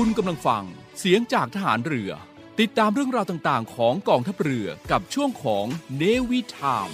[0.00, 0.64] คุณกำลังฟัง
[0.98, 2.10] เสียงจากทหารเรือ
[2.60, 6.88] ติดตามเรื่องราวต่างๆ ของกองทัพเรือกับช่วงของเนวิทาม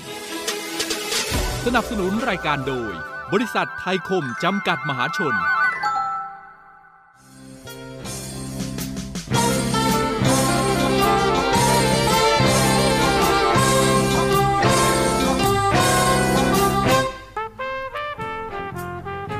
[1.64, 2.92] สนับสนุนรายการโดย
[3.32, 5.34] บริษัทไทยคมจำกัดมหาชน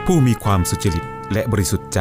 [0.06, 2.00] ผู้มีความสุจริตและบริสุทธิ์ใจ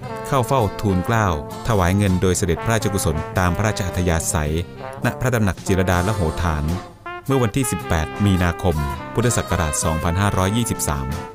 [0.33, 1.27] เข้าเฝ้าทูลเกล้า
[1.67, 4.53] ถวายเงินโดยเสด็จพระราชกุศลตามพระราชอัธยาศัย
[5.05, 6.63] ณพระตำหนักจิรดาละโหฐาน
[7.25, 8.75] เมื่อวันที่ 18 มีนาคม
[9.13, 11.30] พุทธศักราช 2523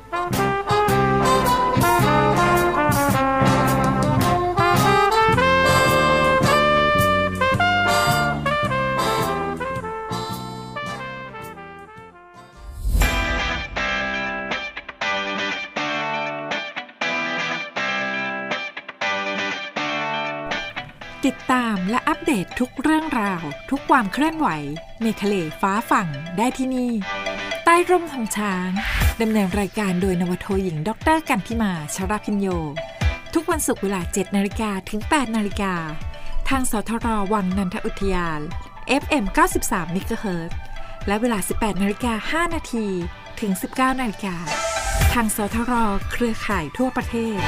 [22.29, 24.47] เดตทุกเรื่องราว ทุกความเคลื่อนไหว
[25.03, 26.91] ในทะเลฟ้าฝั่งได้ที่นี่
[27.65, 28.69] ใต้ร่มของช้าง
[29.21, 32.47] ดำเนินรายการโดยนวโทหญิง ดรกันพิมาชราพิญโย
[33.33, 35.73] ทุกวันศุกร์เวลา 7นาฬิกาถึง 8นาฬิกา
[36.49, 38.39] ทางสทรวังนันทอุทยาน
[39.01, 39.25] FM
[39.61, 40.13] 93 m h
[40.47, 40.51] z
[41.07, 42.87] และเวลา 18นาฬิกา5นาที
[43.39, 44.35] ถึง 19นาฬิกา
[45.13, 45.73] ทางสทร
[46.11, 47.39] เครือข่ายทั่วประเทศ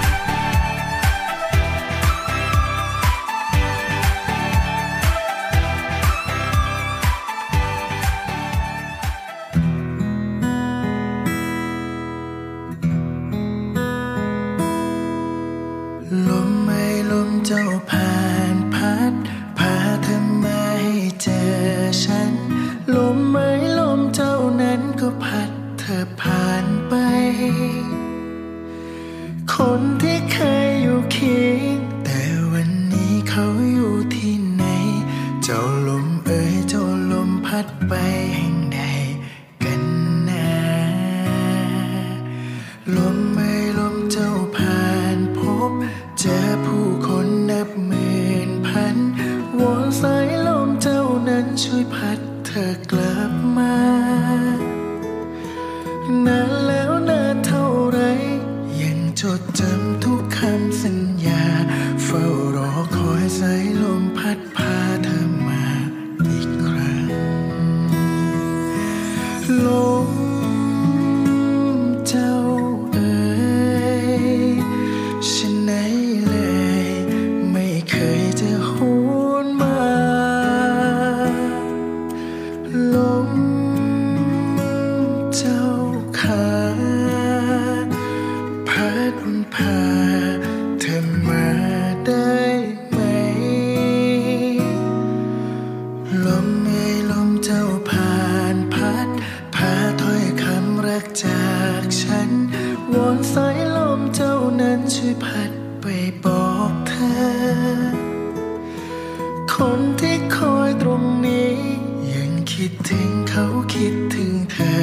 [112.69, 114.79] คิดถึงเขาคิดถึงเธอ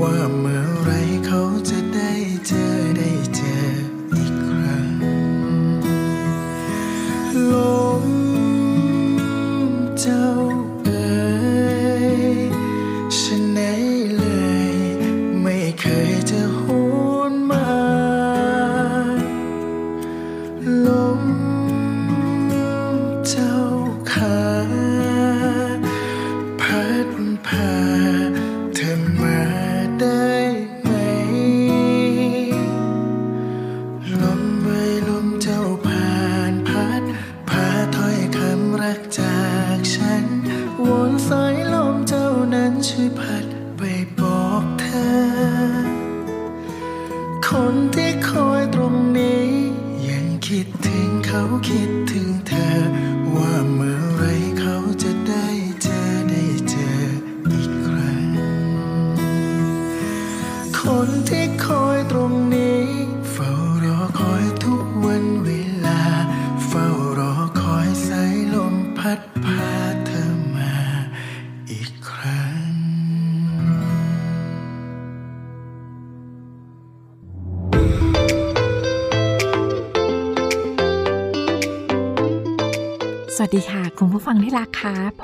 [0.00, 0.77] ว่าเมื่อ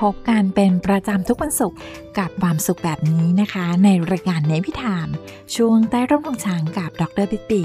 [0.01, 1.77] พบกันเป็นประจำทุกวันศุกร์
[2.17, 5.07] กับความสุขแบบนี้นะคะ ในรายการเนพิธาม
[5.55, 7.63] ช่วงใต้ร่มของช้างกับดรปิปี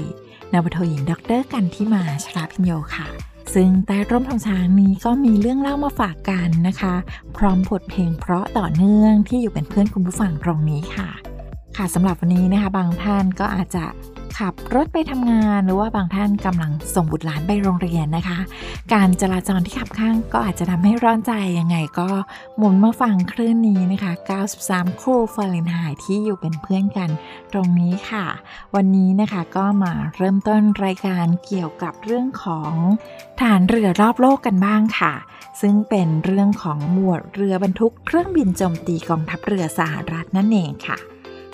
[0.53, 3.07] นวโทหญิงดรกันที่มาชราพิญโยค่ะ
[3.53, 6.95] ซึ่งใต้ร่มทองช้างนี้ก็มีเรื่องเล่ามาฝากกันนะคะ
[7.37, 11.09] พร้อมบทเพลงเพราะต่อเนื่องที่อยู่เป็นเพื่อนคุณผู้ฟังตรงนี้ค่ะ
[11.77, 13.85] ค่ะสำหรับวันนี้นะคะ บางท่านก็อาจจะ
[14.39, 18.39] ขับรถไปทำงานหรือว่าบางท่านกำลังส่งบุตรหลานไปโรงเรียนนะคะ
[18.93, 22.09] การจราจรที่ขับข้างก็อาจจะทำให้ร้อนใจยังไงก็
[22.57, 24.13] หมุนมาฟังคลื่นนี้นะคะ
[24.57, 27.09] 93 คู่ฟาเรนไฮต์ที่อยู่เป็นเพื่อนกัน
[27.51, 28.25] ตรงนี้ค่ะ
[28.75, 32.73] วันนี้นะคะก็มาเริ่มต้นรายการเกี่ยวกับเรื่องของ
[33.39, 35.13] ฐานเรือรอบโลกกันบ้างค่ะ
[35.61, 40.97] ซึ่งเป็นเรื่องของหมวดเรือบรรทุกเครื่องบินโจมตีกองทัพเรือสหรัฐนั่นเองค่ะ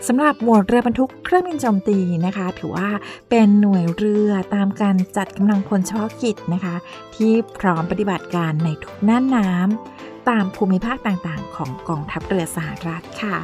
[0.07, 2.89] สำหรับหมวดเรือบรรทุกเครื่องบินโจมตีนะคะ ถือว่า
[3.29, 6.75] เป็นหน่วยเรือตามการจัดกำลังพลเฉพาะกิจนะคะ
[7.15, 13.37] ที่พร้อมปฏิบัติการในทุกน่านน้ำตามภูมิภาคต่างๆ ของกองทัพเรือสหรัฐค่ะ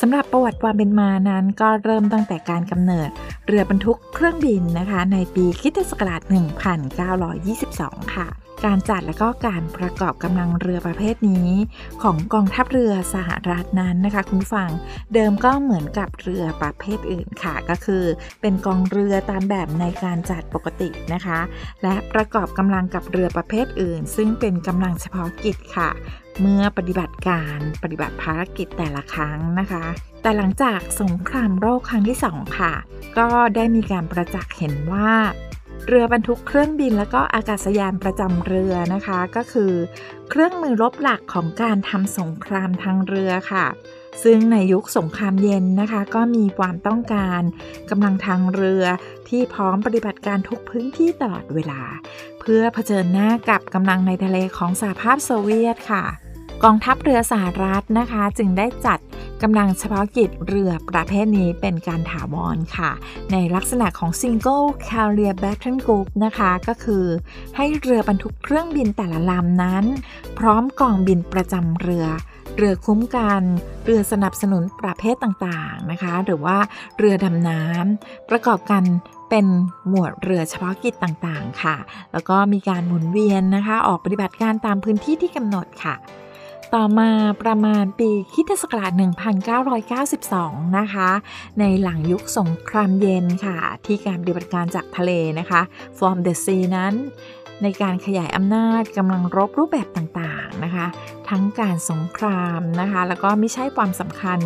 [0.00, 3.10] สำหรับประวัติความเป็นมานั้นก็เริ่มตั้งแต่การกำเนิด
[3.46, 6.22] เรือบรรทุกเครื่องบินนะคะ ในปีคิตศักราช
[7.38, 11.50] 1922 ค่ะ การจัดและก็การประกอบกำลังเรือประเภทนี้
[12.02, 14.70] ของกองทัพเรือสหรัฐนั้นนะคะ คุณฟัง
[15.14, 18.04] เดิมก็เหมือนกับเรือประเภทอื่นค่ะก็คือ
[18.40, 21.38] เป็นกองเรือตามแบบในการจัดปกตินะคะ
[21.82, 25.90] และประกอบกำลังกับเรือประเภทอื่น ซึ่งเป็นกำลังเฉพาะกิจค่ะ
[26.40, 29.84] เมื่อปฏิบัติการปฏิบัติภารกิจแต่ละครั้งนะคะ
[30.22, 32.72] แต่หลังจากสงครามโลกครั้งที่สองค่ะ
[33.18, 35.10] ก็ได้มีการประจักษ์เห็นว่า
[35.88, 39.72] เรือบรรทุกเครื่องบินและก็อากาศยานประจำเรือนะคะ ก็คือ
[40.30, 43.66] เครื่องมือรบหลักของการทำสงครามทางเรือค่ะ
[44.24, 47.42] ซึ่งในยุคสงครามเย็นนะคะ ก็มีความต้องการ
[47.90, 48.84] กำลังทางเรือ
[49.28, 51.82] ที่พร้อมปฏิบัติการทุกพื้นที่ตลอดเวลา
[52.40, 56.04] เพื่อเผชิญหน้ากับกำลังในทะเลของสหภาพโซเวียตค่ะ
[56.64, 58.98] กองทัพเรือสหรัฐนะคะ จึงได้จัด
[59.42, 62.90] กำลังเฉพาะกิจเรือประเภทนี้เป็นการถาวรค่ะ
[63.32, 67.04] ในลักษณะของ Single Carrier Battle Group นะคะ ก็คือ
[67.56, 69.84] ให้เรือบรรทุกเครื่องบินแต่ละลำนั้น
[70.38, 72.06] พร้อมกองบินประจำเรือ
[72.56, 73.42] เรือคุ้มกัน
[73.84, 76.58] เรือสนับสนุนประเภทต่างๆนะคะ หรือว่า
[76.98, 78.82] เรือดำน้ำประกอบกัน
[79.30, 79.46] เป็น
[79.88, 81.76] หมวดเรือเฉพาะกิจต่างๆ ค่ะ
[82.12, 85.94] แล้วก็มีการหมุนเวียนนะคะ ออกปฏิบัติการตามพื้นที่ที่กำหนดค่ะ
[86.74, 87.10] ต่อมา
[87.42, 88.92] ประมาณปีคิตศักราช
[90.04, 91.10] 1992 นะคะ
[91.60, 95.60] ในหลังยุคสงครามเย็นค่ะ ที่การปฏิบัติการจากทะเลนะคะ
[95.98, 96.94] From the Sea นั้น
[97.62, 100.86] ในการขยายอำนาจกำลังรบรูปแบบต่างๆนะคะ
[101.28, 104.38] ทั้งการสงครามนะคะ แล้วก็ไม่ใช่ความสำคัญ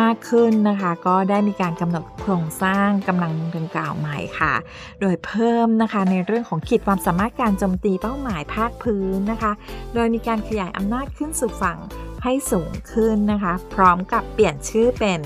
[0.00, 4.54] มากขึ้นนะคะ ก็ได้มีการกำหนดโครงสร้างกำลังดังกล่าวใหม่ค่ะ
[5.00, 9.52] โดยเพิ่มนะคะในเรื่องของขีดความสามารถการโจมตีเป้าหมายภาคพื้นนะคะ
[9.94, 11.78] โดยมีการขยายอำนาจขึ้นสู่ฝั่ง
[12.24, 15.20] ให้สูงขึ้นนะคะ พร้อมกับเปลี่ยนชื่อเป็น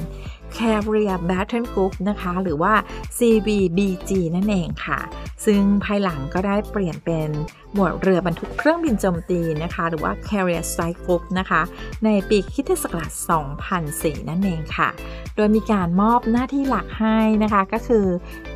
[0.58, 2.74] Carrier Battle Group นะคะ หรือว่า
[3.18, 5.00] CBBG นั่นเองค่ะ
[5.46, 7.30] ซึ่งภายหลังก็ได้เปลี่ยนเป็น
[7.74, 11.62] หมวดเรือบรรทุกเครื่องบินโจมตีนะคะ หรือว่า Carrier Strike Group นะคะ
[12.04, 13.12] ในปีคิทศักราช
[13.70, 14.88] 2004 นั่นเองค่ะ
[15.36, 18.06] โดยมีการมอบหน้าที่หลักให้นะคะ ก็คือ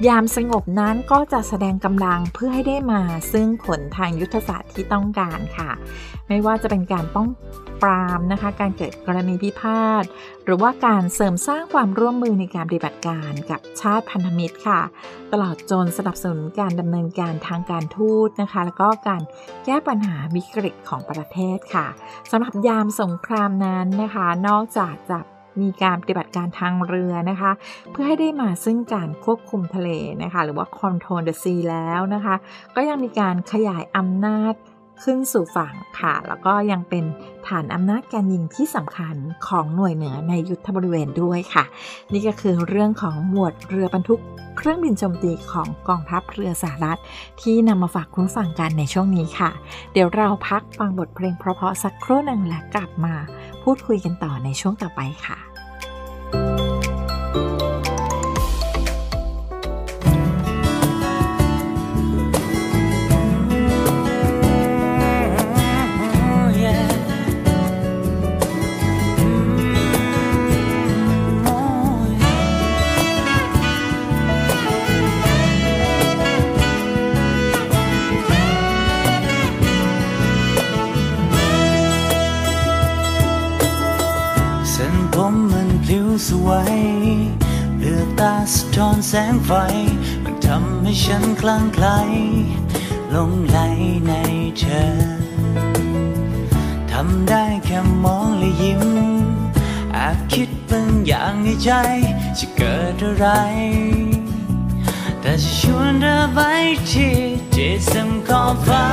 [0.06, 5.70] ยามสงบนั้นก็จะแสดงกำลังเพื่อให้ได้มาซึ่งผลทางยุทธศาสตร์ที่ต้องการค่ะ
[6.28, 7.28] ไม่ว่าจะเป็นการป้อง
[7.82, 10.04] ปรามนะคะ การเกิดกรณีพิพาท
[10.44, 14.80] หรือว่าการเสริมสร้างความร่วมมือในการปฏิบัติการกับชาติพันธมิตรค่ะ
[15.32, 19.22] ตลอดจนสนับสนุนการดำเนินการทางการทูตนะคะ แล้วก็การ
[19.64, 21.86] แก้ปัญหาวิกฤตของประเทศค่ะ
[22.30, 25.18] สำหรับยามสงครามนั้นนะคะ นอกจากจะ
[25.60, 27.50] มีการปฏิบัติการทางเรือนะคะ
[27.90, 29.88] เพื่อให้ได้มาซึ่งการควบคุมทะเล
[30.22, 32.34] นะคะ หรือว่า control the sea แล้วนะคะ
[32.76, 34.54] ก็ยังมีการขยายอำนาจ
[35.02, 37.04] ขึ้นสู่ฝั่งค่ะ แล้วก็ยังเป็น
[37.46, 41.64] ฐานอำนาจการยิงที่สำคัญของหน่วยเหนือในยุทธบริเวณด้วยค่ะ
[42.12, 44.20] นี่ก็คือเรื่องของหมวดเรือบรรทุก
[44.56, 47.00] เครื่องบินโจมตีของกองทัพเรือสหรัฐ
[47.40, 49.50] ที่นำมาฝากคุณฟังกันในช่วงนี้ค่ะ
[49.92, 53.14] เดี๋ยวเราพักฟังบทเพลงเพราะๆสักครู่หนึ่งและกลับมา
[53.62, 55.53] พูดคุยกันต่อในช่วงต่อไปค่ะ
[89.08, 89.52] แสงไฟ
[90.24, 92.00] มันทำให้ฉันคลั่งไคล้
[93.14, 93.58] ลงไหล
[94.06, 94.12] ใน
[94.58, 94.84] เธอ
[96.90, 98.84] ทำได้แค่มองและยิ้ม
[99.92, 101.70] แอบคิดบางอย่างในใจ
[102.38, 103.26] จะเกิดอะไร
[105.20, 106.38] แต่จะชวนเธอไป
[106.90, 107.14] ที่
[107.56, 108.88] จิตสำขอบฟ้า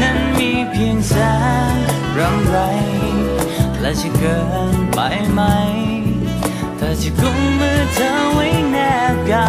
[0.00, 1.14] นั้นมีเพียงแส
[1.70, 1.74] ง
[2.18, 2.58] รำไร
[3.80, 4.38] และจะเกิ
[4.74, 4.98] นไป
[5.34, 5.42] ไหม
[7.04, 8.76] แต่จะกุมมือเธอไว้แน
[9.12, 9.48] บกา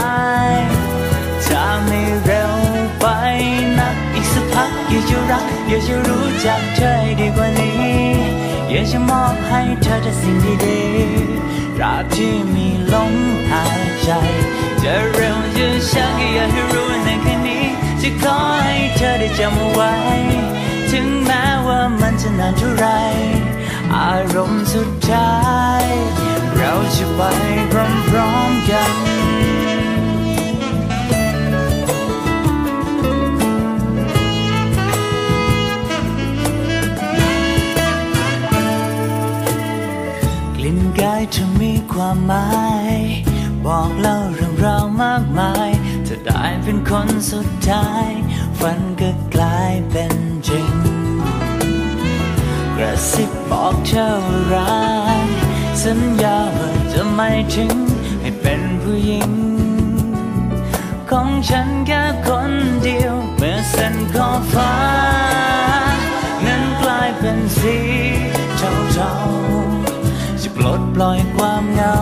[0.53, 0.57] ย
[1.45, 2.53] ถ้าไม่เร็ว
[2.99, 3.05] ไป
[3.79, 8.03] นักอีกสักพักอยากจะรักอยากจะรู้จักเธอให้ดีกว่านี้
[8.69, 10.35] อยากจะมอบให้เธอแต่สิ่ง
[10.65, 13.13] ดีๆราบที่มีลม
[13.51, 14.09] หายใจ
[14.81, 17.65] จะเร็วจะช้าก็อยากให้รู้ในคืนนี้
[18.01, 19.93] จะขอให้เธอได้จำเอาไว้
[20.89, 22.85] ถึงแม้ว่ามันจะนานเท่าไร
[23.95, 25.29] อารมณ์สุดท้า
[25.83, 26.34] ย
[26.67, 27.21] เราจะไป
[27.71, 28.93] พร้อมๆกัน
[40.55, 42.47] กลิ่นกายเธอมีความหมา
[42.93, 42.97] ย
[43.65, 45.69] บอกเล่าเรื่องราวมากมาย
[46.05, 48.09] เธอได้เป็นคนสุดท้าย
[48.59, 50.15] ฝันก็กลายเป็น
[50.47, 50.73] จริง
[52.75, 54.69] กระซิบบอกเธอว่ารั
[55.03, 55.04] ก
[55.89, 57.75] สัญญาว่าจะไม่ทิ้ง
[58.21, 59.31] ให้เป็นผู้หญิง
[61.09, 62.51] ของฉันแค่คน
[62.83, 64.75] เดียว เมื่อเส้นขอบฟ้า
[66.45, 67.77] นั้นกลายเป็นสี
[68.57, 71.97] เทาๆจะปลดปล่อยความเหงา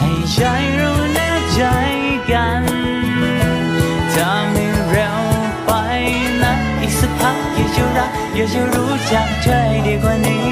[0.00, 0.40] ให้ใจ
[0.76, 1.62] เราแน่ใจ
[2.30, 2.62] กัน
[4.14, 5.18] ถ้าไม่เร็ว
[5.66, 5.70] ไป
[6.42, 10.47] นะอีกสักพักอยากจะรักอยากจะรู้จักเธอดีกว่านี้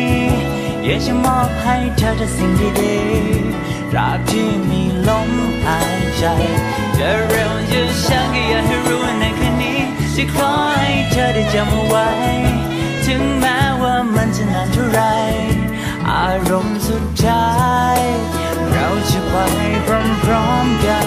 [0.96, 2.50] ยากจะมอบให้เธอแต่สิ่ง
[2.80, 5.30] ดีๆราบที่มีลม
[5.64, 6.24] หายใจ
[6.98, 9.80] จะเร็วจะช้าก็อยากให้รู้ในคืนนี้
[10.14, 10.50] จะขอ
[10.80, 12.08] ให้เธอได้จำเอาไว้
[13.04, 15.00] ถึงแม้ว่ามันจะนานเท่าไร
[16.10, 17.48] อารมณ์สุดท้า
[17.96, 17.98] ย
[18.72, 19.34] เราจะไป
[19.86, 20.98] พร้อมๆกั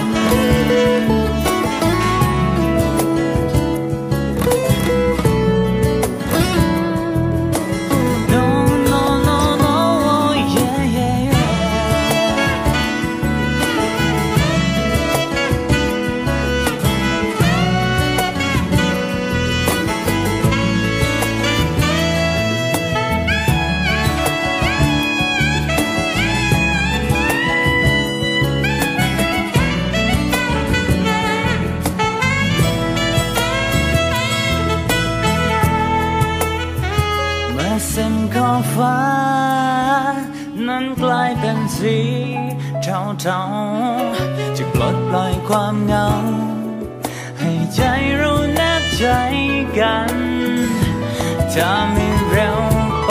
[38.74, 39.00] ฟ้า
[40.68, 41.96] นั้นกลายเป็นสี
[42.82, 46.08] เทาๆจะปลดปล่อยความเหงา
[47.40, 47.80] ให้ใจ
[48.18, 49.04] เราแนบใจ
[49.78, 50.12] กัน
[51.52, 52.58] ถ้าไม่เร็ว
[53.06, 53.10] ไป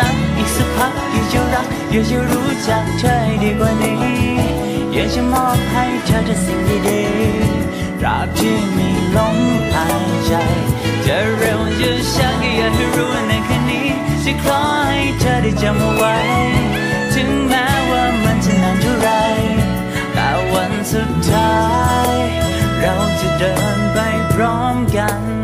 [0.00, 4.00] นักอีกสักพักอยากจะรักอยากจะรู้จักเธอให้ดีกว่านี้
[4.92, 9.38] อยากจะมอบให้เธอแต่สิ่งดีๆราบที่มีลม
[9.72, 10.32] หายใจ
[11.06, 13.55] จะเร็วจะช้าก็อยากให้รู้ในคืนนี้
[14.28, 16.16] จะขอให้เธอได้จำเอาไว้
[17.14, 19.08] ถึงแม้ว่ามันจะนานเท่าไร
[20.14, 21.56] แต่วันสุดท้า
[22.10, 22.14] ย
[22.80, 23.98] เราจะเดินไป
[24.32, 25.35] พร้อมกัน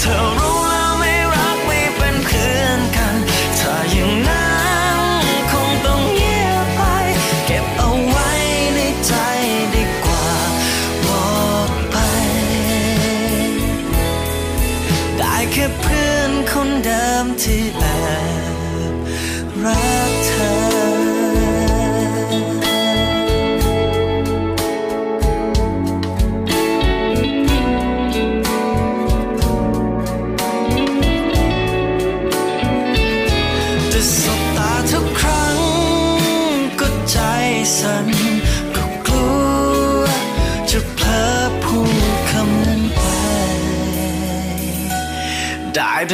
[0.00, 0.51] ถ้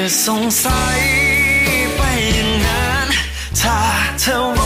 [0.01, 1.01] จะสงสัย
[1.97, 2.01] ไป
[2.35, 3.07] อย่างนั้น
[3.61, 3.79] ถ้า
[4.21, 4.58] เธอ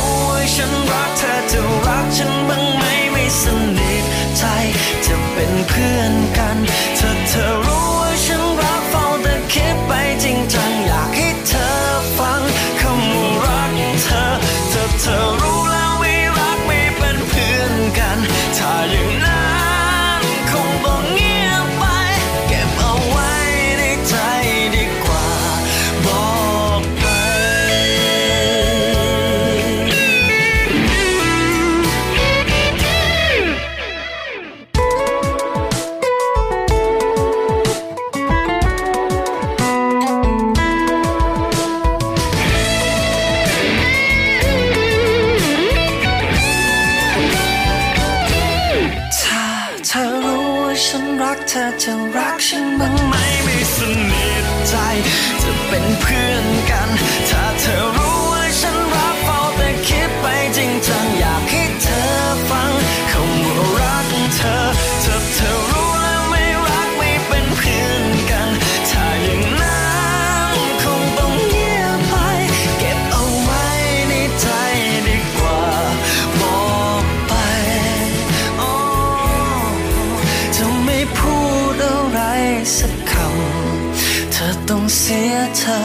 [85.05, 85.81] เสียเธอ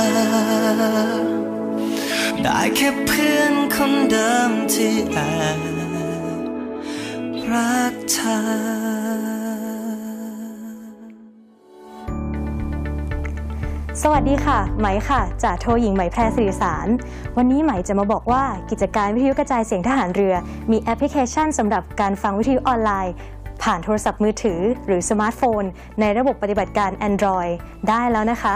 [2.43, 5.17] ได้แค่เพื่อนคนเดิมที่แอ
[5.57, 5.59] บ
[7.51, 8.37] รักเธอ
[14.01, 16.87] สวัสดีค่ะ ไหมค่ะจากโทหญิงไหมแพรสิริสาร
[17.37, 20.35] วันนี้ไหมจะมาบอกว่ากิจการวิทยุกระจายเสียงทหารเรือ
[20.71, 23.13] มีแอปพลิเคชันสำหรับการฟังวิทยุออนไลน์
[23.63, 25.63] ผ่านโทรศัพท์มือถือ หรือสมาร์ทโฟน
[25.99, 27.51] ในระบบปฏิบัติการ Android
[27.89, 28.55] ได้แล้วนะคะ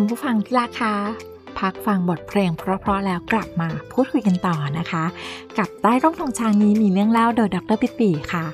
[0.00, 0.96] คุณผู้ฟังที่รักคะ
[1.58, 5.04] พักฟังบทเพลงเพราะๆแล้วกลับมาพูดคุยกันต่อนะคะ
[5.58, 8.44] กับใต้ร่มทองช้างนี้มีเรื่องเล่าโดยดรปิปีค่ะ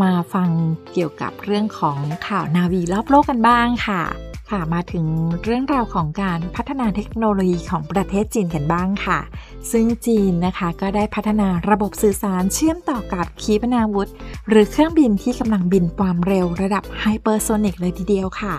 [0.00, 0.48] มาฟัง
[0.92, 4.02] เกี่ยวกับเรื่องของข่าวนาวีรอบโลกกันบ้างค่ะ
[4.50, 5.06] ค่ะมาถึง
[5.44, 9.18] เรื่องราวของการพัฒนาเทคโนโลยีของประเทศจีนกันบ้างค่ะ
[9.72, 14.08] ซึ่งจีนนะคะก็ได้พัฒนาระบบสื่อสารเชื่อมต่อกับขีปนาวุธ
[14.48, 18.56] หรือเครื่องบินที่กำลังบินความเร็วระดับ hypersonic เลยทีเดียวค่ะ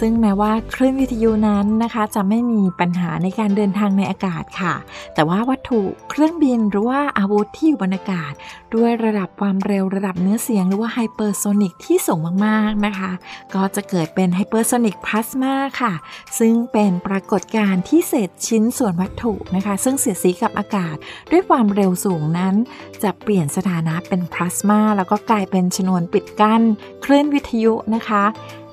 [0.00, 4.74] ซึ่งแม้ว่าคลื่นวิทยุนั้นนะคะจะไม่มีปัญหาในการเดินทางในอากาศค่ะ
[5.14, 8.32] แต่ว่าวัตถุเครื่องบินหรือว่าอาวุธที่อยู่บนอากาศ
[8.74, 13.10] ด้วยระดับความเร็วระดับเนื้อเสียงหรือว่าไฮเปอร์โซนิกที่สูงมากๆนะคะ
[13.54, 15.92] ก็จะเกิดเป็นไฮเปอร์โซนิกพลาสมาค่ะ
[16.38, 20.96] ซึ่งเป็นปรากฏการณ์ที่เศษชิ้นส่วนวัตถุนะคะ ซึ่งเสียดสีกับอากาศ
[21.30, 22.54] ด้วยความเร็วสูงนั้น
[23.02, 26.62] จะเปลี่ยนสถานะเป็นพลาสมาแล้วก็กลายเป็นชนวนปิดกั้น
[27.04, 28.24] คลื่นวิทยุนะคะ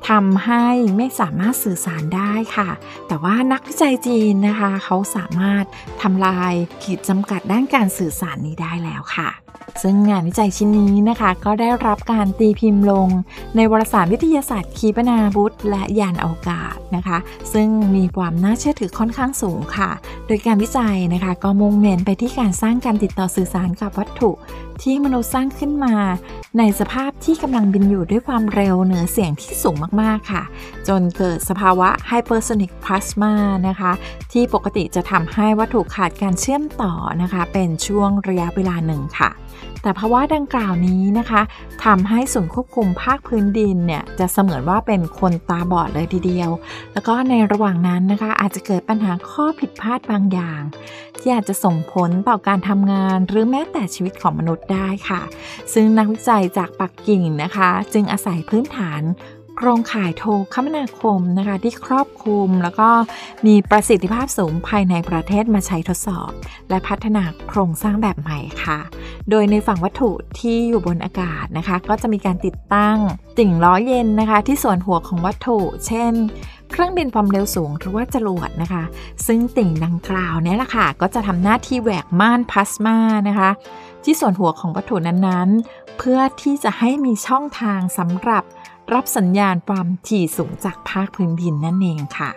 [0.09, 0.65] ทำให้
[0.97, 2.69] ไม่สามารถสื่อสารได้ค่ะ
[3.07, 5.65] แต่ว่านักวิจัยจีนนะคะ เขาสามารถ
[6.01, 9.29] ทำลายขีดจำกัดด้านการสื่อสารนี้ได้แล้วค่ะ
[9.83, 13.07] ซึ่งงานวิจัยชิ้นนี้นะคะ ก็ได้รับการตีพิมพ์ลง
[13.55, 17.17] ในวารสารวิทยาศาสตร์ขีปนาวุธและยานอวกาศนะคะ
[17.53, 19.89] ซึ่งมีความน่าเชื่อถือค่อนข้างสูงค่ะ
[20.27, 24.31] โดยการวิจัยนะคะ ก็มุ่งเน้นไปที่การสร้างการติดต่อสื่อสารกับวัตถุ
[24.81, 25.95] ที่มนุษย์สร้างขึ้นมา
[26.57, 30.43] ในสภาพที่กำลังบินอยู่ด้วยความเร็วเหนือเสียงที่สูงมากๆค่ะ
[30.87, 33.33] จนเกิดสภาวะไฮเปอร์โซนิกพลาสมา
[33.67, 33.91] นะคะ
[34.31, 39.29] ที่ปกติจะทำให้วัตถุขาดการเชื่อมต่อนะคะ เป็นช่วงระยะเวลาหนึ่งค่ะ
[39.81, 41.41] แต่ภาวะดังกล่าวนี้นะคะ
[41.85, 46.49] ทำให้ศูนย์ควบคุมภาคพื้นดินเนี่ยจะเสมือนว่าเป็นคนตาบอดเลยทีเดียว
[46.93, 50.61] แล้วก็ในระหว่างนั้นนะคะอาจจะเกิดปัญหาข้อผิดพลาดบางอย่าง
[51.19, 55.21] ที่อาจจะส่งผลต่อการทำงานหรือแม้แต่ชีวิตของมนุษย์ได้ค่ะ
[55.73, 59.01] ซึ่งนักวิจัยจากปักกิ่งนะคะ จึงอาศัยพื้นฐาน
[59.61, 62.89] โครงข่ายโทรคมนาคมนะคะที่ครอบคลุม แล้วก็
[63.45, 66.31] มีประสิทธิภาพสูงภายในประเทศมาใช้ทดสอบ
[66.69, 68.79] และพัฒนาโครงสร้างแบบใหม่ค่ะ
[69.29, 72.97] โดยในฝั่งวัตถุที่อยู่บนอากาศนะคะ ก็จะมีการติดตั้ง
[73.39, 76.13] ติ่งล้อเย็นนะคะ ที่ส่วนหัวของวัตถุ เช่น
[76.71, 78.83] เครื่องบินความเร็วสูงหรือว่าจรวดนะคะ
[79.27, 83.49] ซึ่งติ่งดังกล่าวเนี่ยแหละค่ะ ก็จะทำหน้าที่แหวกม่านพลาสมานะคะ
[84.03, 88.43] ที่ส่วนหัวของวัตถุนั้นๆ เพื่อที่จะให้มีช่องทางสำหรับ
[88.93, 92.31] รับสัญญาณความถี่สูงจากภาคพื้นดินนั่นเองค่ะ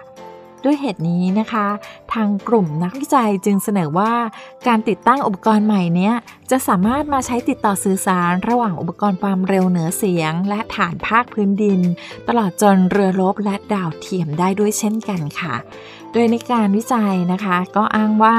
[0.65, 1.67] ด้วยเหตุนี้นะคะ
[2.13, 4.13] ทางกลุ่มนักวิจัยจึงเสนอว่า
[4.67, 6.11] การติดตั้งอุปกรณ์ใหม่นี้
[6.51, 11.81] จะสามารถมาใช้ติดต่อสื่อสารระหว่างอุปกรณ์ความเร็วเหนือเสียง และฐานภาคพื้นดิน
[12.29, 15.55] ตลอดจนเรือรบและดาวเทียมได้ด้วยเช่นกันค่ะ
[16.13, 18.37] โดยในการวิจัยนะคะ ก็อ้างว่า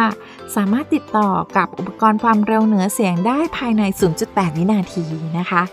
[0.56, 3.84] สามารถติดต่อกับอุปกรณ์ความเร็วเหนือเสียงได้ภายใน
[4.22, 5.06] 0.8 วินาที
[5.38, 5.64] นะคะ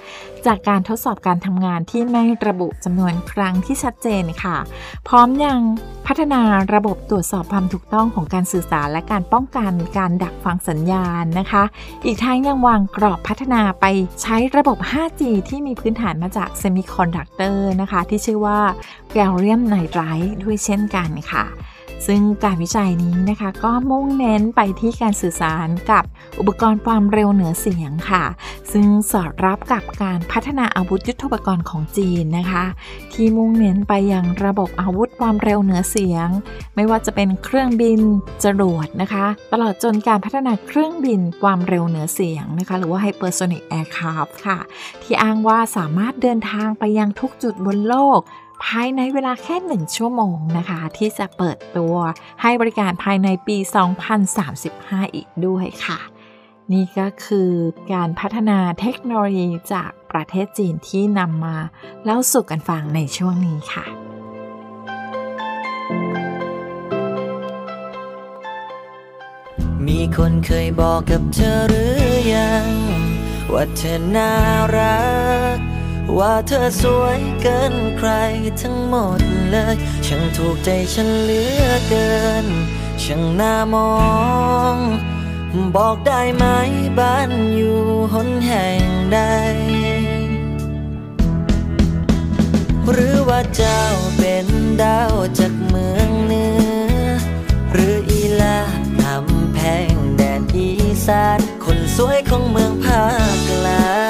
[0.46, 4.56] จากการทดสอบการทำงานที่ไม่ระบุจำนวนครั้งที่ชัดเจนค่ะ
[5.08, 5.58] พร้อมยัง
[6.06, 6.42] พัฒนา
[6.74, 11.62] ระบบตรวจสอบความถูกต้องของการสื่อสารและการป้องกันการดักฟังสัญญาณนะคะ
[12.04, 13.84] อีกทั้งยังวางกรอบพัฒนาไป
[14.22, 18.60] ใช้ระบบ 5G ที่มีพื้นฐานมาจากเซมิคอนดักเตอร์นะคะ ที่ชื่อว่า
[19.12, 21.44] แกลเรียมไนไตรท์ด้วยเช่นกันค่ะ
[22.06, 26.04] ซึ่งการวิจัยนี้นะคะ ก็มุ่งเน้นไปที่การสื่อสารกับ
[26.38, 28.24] อุปกรณ์ความเร็วเหนือเสียงค่ะ
[28.72, 32.64] ซึ่งสอดรับกับการพัฒนาอาวุธยุทโธปกรณ์ของจีนนะคะ
[33.12, 36.28] ที่มุ่งเน้นไปยังระบบอาวุธความเร็วเหนือเสียง
[36.76, 38.00] ไม่ว่าจะเป็นเครื่องบิน
[38.44, 44.58] จรวดนะคะ ตลอดจนการพัฒนาเครื่องบินความเร็วเหนือเสียงนะคะ หรือว่า hypersonic aircraft ค่ะ
[45.02, 48.20] ที่อ้างว่าสามารถเดินทางไปยังทุกจุดบนโลก
[48.64, 51.94] ภายในเวลาแค่หนึ่งชั่วโมงนะคะ ที่จะเปิดตัว
[52.42, 53.56] ให้บริการภายในปี
[54.36, 55.98] 2035 อีกด้วยค่ะ
[56.72, 57.50] นี่ก็คือ
[57.92, 61.56] การพัฒนาเทคโนโลยีจากประเทศจีนที่นำมา
[62.04, 63.84] เล่าสู่กันฟังในช่วงนี้ค่ะ
[69.86, 72.66] มีคนเคยบอกกับเธอหรือยัง
[73.52, 74.30] ว่าเธอน่า
[74.76, 74.98] รั
[75.38, 75.39] ก
[76.18, 78.10] ว่าเธอสวยเกินใคร
[78.60, 82.10] ทั้งหมดเลย ช่างถูกใจฉันเหลือเกิ
[82.44, 82.46] น
[83.02, 83.92] ช่างน่ามอ
[84.74, 84.76] ง
[85.76, 86.44] บอกได้ไหม
[86.98, 87.80] บ้านอยู่
[88.12, 88.82] หนแห่ง
[89.12, 89.20] ใด
[92.90, 93.82] หรือว่าเจ้า
[94.18, 94.46] เป็น
[94.82, 96.46] ดาวจากเมืองเหนื
[97.04, 97.10] อ
[97.72, 98.58] หรืออีลา
[99.02, 99.58] ทำแพ
[99.92, 100.68] งแดนอี
[101.06, 104.09] สานคนสวยของเมืองภาคกลาง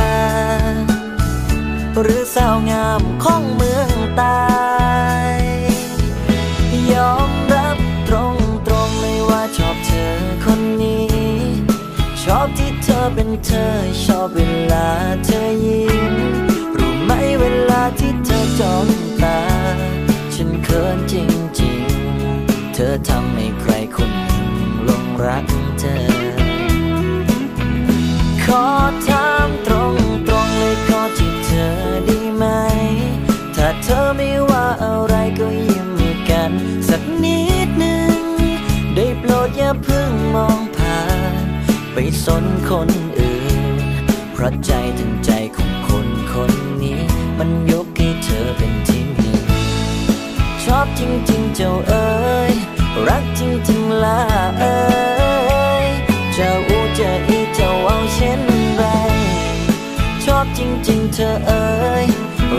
[2.03, 4.41] หรือสาวงามของเมืองใต้
[6.93, 8.37] ยอมรับตรง
[8.67, 11.07] ตรงๆเลยว่าชอบเธอคนนี้
[12.23, 13.67] ชอบที่เธอเป็นเธอ
[14.05, 14.41] ชอบเว
[14.73, 14.89] ลา
[15.25, 16.15] เธอยิ้ม
[16.79, 18.87] รู้ไหมเวลาที่เธอจ้อง
[19.23, 19.41] ตา
[20.35, 21.15] ฉันเขินจ
[21.61, 25.60] ริงๆ เธอทำให้ใครคนหนึ่งลงรัก
[42.25, 43.39] สนคนอื่
[43.73, 43.85] น
[44.33, 47.01] เพราะใจถึงใจของคนคนนี้
[47.39, 49.43] มันยกให้เธอเป็นที่หนึ่ง
[50.65, 52.11] ชอบจริงๆเจ้าเอ๋
[52.51, 52.53] ย
[53.09, 54.23] รักจริงๆล่ะ
[54.59, 54.79] เอ๋
[55.85, 55.87] ย
[56.37, 58.41] จะอูจะอีจะเอาเช่น
[58.75, 58.85] ไร
[60.25, 61.69] ชอบจริงๆเธอเอ๋
[62.03, 62.05] ย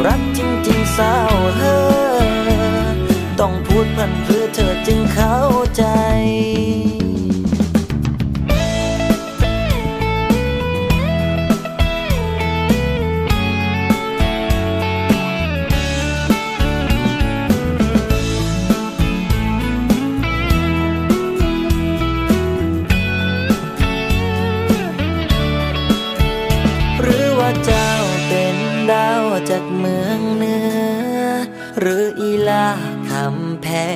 [0.06, 2.92] รักจริงๆสาวเฮ้อ
[3.40, 5.38] ต้องพูดพันเพื่อเธอจึงเข้า
[5.76, 5.84] ใจ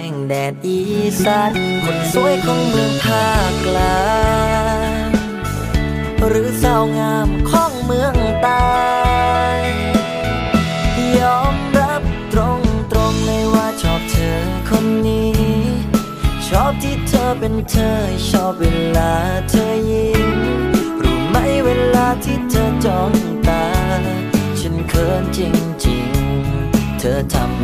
[0.10, 0.79] งแดดอี
[1.23, 1.51] สาน
[1.84, 4.05] คนสวยของเมืองภาคกลา
[5.05, 5.10] ง
[6.27, 8.65] หรือสาวงามของเมืองใต้
[11.19, 12.03] ยอมรับ
[12.34, 15.34] ตรงตรงเลยว่าชอบเธอคนนี้
[16.47, 17.91] ชอบที่เธอเป็นเธอ
[18.29, 18.65] ชอบเว
[18.97, 19.13] ลา
[19.49, 20.38] เธอยิ้ม
[21.03, 23.12] รู้ไหมเวลาที่เธอจ้อง
[23.47, 23.65] ตา
[24.60, 25.39] ฉันเขินจ
[25.86, 27.55] ริงๆ เธอทำ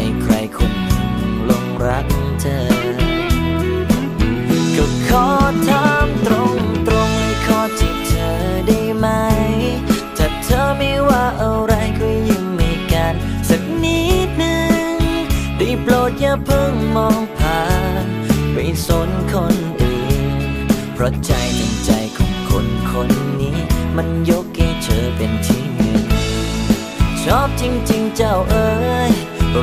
[28.23, 28.71] เจ้าเอ๋
[29.09, 29.11] ย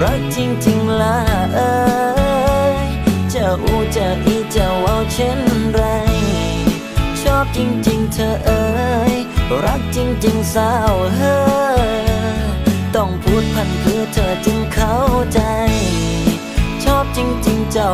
[0.03, 1.19] รักจริงจริงละ
[1.55, 1.75] เอ๋
[2.77, 2.87] ย
[3.31, 5.41] เจ้าอูจะอีเจ้าเอาเช่น
[5.73, 5.81] ไร
[7.23, 8.67] ชอบจริงจริงเธอเอ๋
[9.13, 9.15] ย
[9.65, 11.39] รักจริงจริงสาวเฮ้
[11.81, 11.83] ย
[12.95, 14.97] ต้องพูดพันเพื่อเธอจึงเข้า
[15.33, 15.41] ใจ
[16.85, 17.91] ชอบจริงจริงเจ้า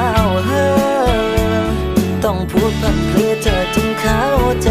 [0.00, 0.68] าวเฮอ
[2.24, 4.24] ต้องพูดพันเพื่อเธอจึงเข้า
[4.62, 4.70] ใจ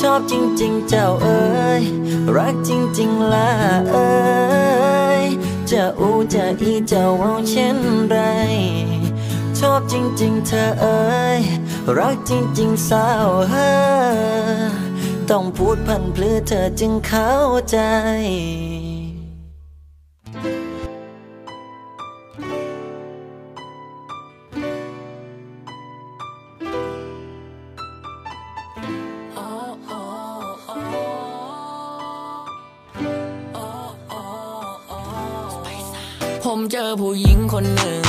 [0.00, 1.82] ชอบจริง ๆ เจ้าเอ๋ย
[2.36, 3.50] รักจริง ๆล่ะ
[3.90, 4.12] เอ๋
[5.20, 5.22] ย
[5.70, 8.18] จะอูจะอีเจ้าเอาเช่นไร
[9.58, 11.02] ชอบจริง ๆ เธอเอ๋
[11.38, 11.40] ย
[11.98, 13.70] รักจริง ๆ สาวเฮอ
[15.30, 17.34] ต้องพูดพันเพื่อเธอจึงเข้า
[17.70, 17.78] ใจ
[37.52, 38.01] con él.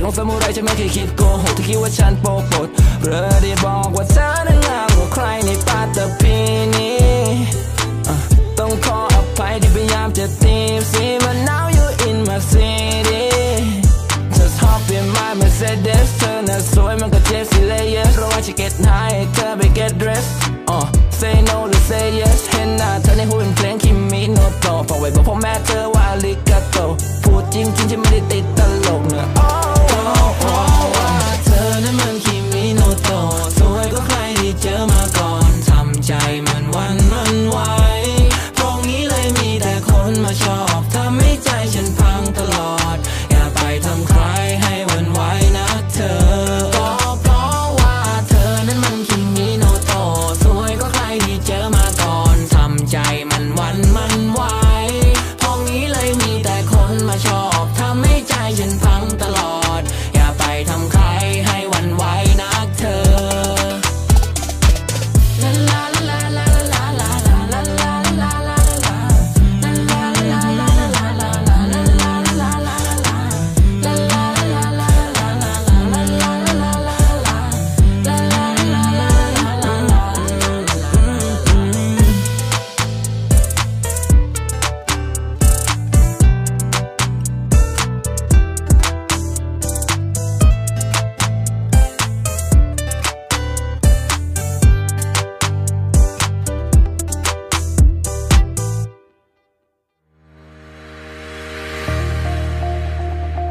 [0.00, 2.68] กของซามูไรฉันไม่เคยคิดโกหกที่คิดว่าฉันโปกปด
[3.02, 6.36] เรือได้บอกว่าเธอนั้นงามกว่าใครในปาตะพี
[6.74, 6.98] นี้
[8.58, 13.24] ต้องขออภัยที่พยายามจะตีมซีมาน now you in my city
[14.36, 19.49] just hop in my Mercedes เธอน่ะสวยมันก็เจ็บสิเลยเยอะเพราะว่าฉันเก็ตหายเธอ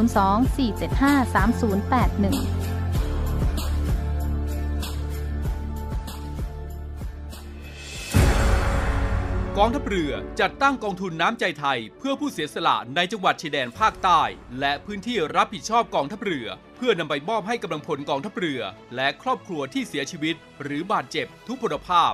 [9.57, 10.11] กองทัพเรือ
[10.41, 14.21] จัดตั้งกองทุนน้ำใจไทย เพื่อผู้เสียสละในจังหวัดชายแดนภาคใต้
[14.59, 18.61] และพื้นที่รับผิดชอบกองทัพเรือ เพื่อนำไปมอบให้กำลังพลกองทัพเรือ
[18.95, 22.13] และครอบครัวที่เสียชีวิต หรือบาดเจ็บทุกพลภาพ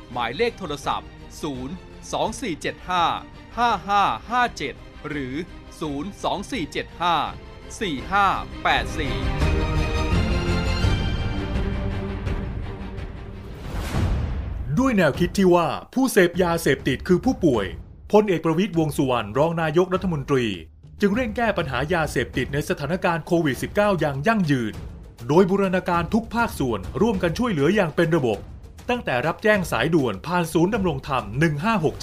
[0.11, 1.07] หมายเลขโทรศัพท์
[1.41, 1.43] 0
[2.11, 5.33] 2475 5557 หรือ
[5.81, 9.59] 02475 4584
[14.79, 17.65] ด้วยแนวคิดที่ว่าผู้เสพยาเสพติดคือผู้ป่วย
[18.11, 20.45] พลเอกประวิตยวงสุวรรณรองนายกรัฐมนตรี
[21.01, 24.73] จึงเร่งแก้ปัญหายาเสพติดในสถานการณ์โควิด -19 อย่างยั่งยืน
[25.27, 28.37] โดยบูรณาการทุกภาคส่วนร่วมกันช่วยเหลืออย่างเป็นระบบ
[28.89, 31.23] ตั้งแต่รับแจ้งสายด่วนผ่านศูนย์ดำรงธรรม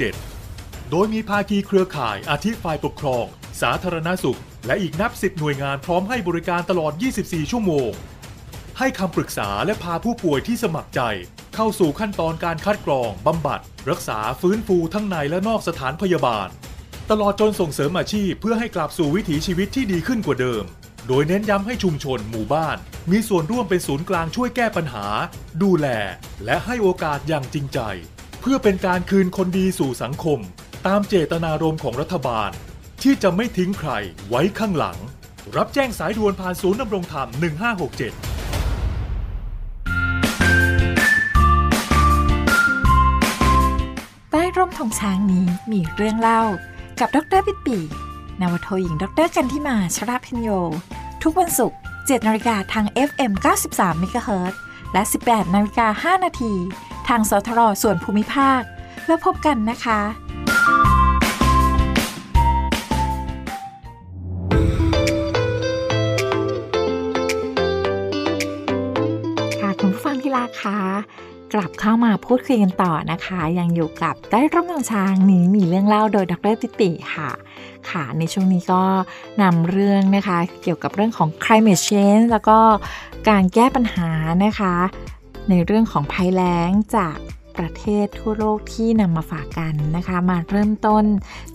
[0.06, 3.24] 1567 โดยมีภาคีเครือข่ายอาทิฝ่ายปกครอง
[3.62, 7.90] สาธารณสุข และอีกนับสิบหน่วยงานพร้อมให้บริการตลอด 24 ชั่วโมง
[8.78, 11.00] ให้คำปรึกษาและพาผู้ป่วยที่สมัครใจ
[11.54, 13.60] เข้าสู่ขั้นตอนการคัดกรองบำบัด
[13.90, 16.48] รักษาฟื้นฟูทั้งในและนอกสถานพยาบาล
[17.10, 20.64] ตลอดจนส่งเสริมอาชีพเพื่อให้กลับสู่วิถีชีวิตที่ดีขึ้นกว่าเดิม
[21.08, 22.76] โดยเน้นย้ำให้ชุมชนหมู่บ้าน
[23.10, 25.06] มีส่วนร่วมเป็นศูนย์กลางช่วยแก้ปัญหา
[25.62, 25.86] ดูแล
[26.44, 27.78] และให้โอกาสอย่างจริงใจ
[28.40, 30.38] เพื่อเป็นการคืนคนดีสู่สังคม
[30.86, 32.50] ตามเจตนารมณ์ของรัฐบาล
[33.02, 33.90] ที่จะไม่ทิ้งใคร
[34.28, 34.98] ไว้ข้างหลัง
[35.56, 37.38] รับแจ้งสายด่วนผ่านศูนย์ดำรงธรรม 1567
[44.30, 46.42] ใต้ร่มธงช้างนี้มีเรื่องเล่า
[47.00, 47.78] กับดรปิปี
[48.40, 50.48] นาวโทหญิงดรกันทิมาชราพิญโย
[51.22, 53.32] ทุกวันศุกร์7นาฬิกาทาง FM
[53.72, 54.54] 93 MHz
[54.92, 56.52] และ 18นาฬิกา5นาที
[57.08, 58.60] ทางสทรส่วนภูมิภาค
[59.06, 60.00] แล้วพบกันนะคะ
[69.60, 70.78] ค่ะคุณผู้ฟังที่รักคะ
[71.52, 77.30] กลับเข้ามาพูดคุยกันต่อนะคะ ยังอยู่กับได้ร่มเงาช้างนี้มีเรื่องเล่าโดยดรติติค่ะ
[77.90, 78.82] ค่ะในช่วงนี้ก็
[79.42, 82.58] นำเรื่องนะคะ เกี่ยวกับเรื่องของ climate change แล้วก็
[83.28, 84.10] การแก้ปัญหา
[84.44, 84.74] นะคะ
[85.50, 87.16] ในเรื่องของภัยแล้งจาก
[87.58, 91.04] ประเทศทั่วโลกที่นำมาฝากกันนะคะ มาเริ่มต้น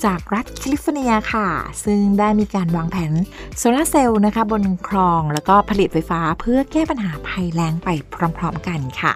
[0.06, 1.48] จากรัฐแคลิฟอร์เนียค่ะ
[1.86, 3.14] ซึ่งได้มีการวางแผน
[3.58, 7.90] โซลาร์เซลล์นะคะ บนคลองแล้วก็ผลิตไฟฟ้าเพื่อแก้ปัญหาภัยแล้งไป
[8.38, 9.14] พร้อม ๆ กันค่ะ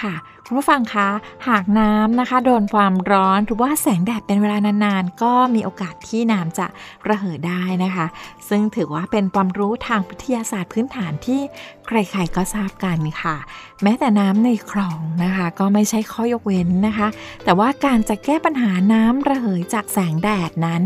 [0.00, 0.14] ค่ะ
[0.46, 1.08] คุณผู้ฟังคะ
[1.48, 6.66] หากน้ำนะคะ โดนความร้อนหรือว่าแสงแดดเป็นเวลานานๆ ก็มีโอกาสที่น้ำจะ
[7.08, 8.06] ระเหยได้นะคะ
[8.48, 11.40] ซึ่งถือว่าเป็นความรู้ทางวิทยาศาสตร์พื้นฐานที่
[11.86, 13.36] ใครๆก็ทราบกันค่ะ
[13.82, 17.08] แม้แต่น้ำในคลองนะคะ ก็ไม่ใช่ข้อยกเว้นนะคะ
[17.44, 20.82] แต่ว่าการจะแก้ปัญหาน้ำระเหยจากแสงแดดนั้น